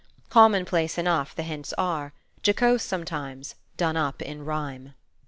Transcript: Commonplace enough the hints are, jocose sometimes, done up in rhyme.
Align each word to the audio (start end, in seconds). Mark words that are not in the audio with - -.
Commonplace 0.29 0.97
enough 0.97 1.35
the 1.35 1.43
hints 1.43 1.73
are, 1.73 2.11
jocose 2.43 2.81
sometimes, 2.83 3.53
done 3.77 3.95
up 3.95 4.19
in 4.19 4.43
rhyme. 4.43 4.95